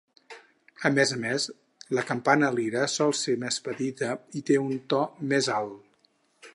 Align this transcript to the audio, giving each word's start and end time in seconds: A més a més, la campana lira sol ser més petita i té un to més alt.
A 0.87 0.89
més 0.93 1.11
a 1.15 1.19
més, 1.25 1.45
la 1.97 2.05
campana 2.13 2.49
lira 2.55 2.87
sol 2.95 3.15
ser 3.21 3.37
més 3.47 3.61
petita 3.69 4.11
i 4.41 4.45
té 4.49 4.61
un 4.67 4.75
to 4.95 5.05
més 5.35 5.55
alt. 5.61 6.49